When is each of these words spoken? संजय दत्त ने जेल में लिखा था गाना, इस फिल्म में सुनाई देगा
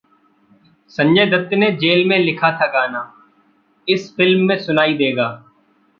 संजय 0.91 1.25
दत्त 1.25 1.53
ने 1.53 1.71
जेल 1.71 2.07
में 2.07 2.17
लिखा 2.19 2.51
था 2.51 2.67
गाना, 2.67 3.03
इस 3.87 4.13
फिल्म 4.15 4.47
में 4.47 4.57
सुनाई 4.59 4.93
देगा 4.93 5.29